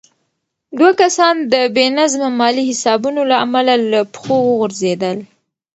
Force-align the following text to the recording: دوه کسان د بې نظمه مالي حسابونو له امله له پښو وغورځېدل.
دوه 0.77 0.91
کسان 1.01 1.35
د 1.51 1.55
بې 1.75 1.85
نظمه 1.97 2.29
مالي 2.39 2.63
حسابونو 2.69 3.21
له 3.31 3.35
امله 3.45 3.73
له 3.91 3.99
پښو 4.13 4.35
وغورځېدل. 4.43 5.17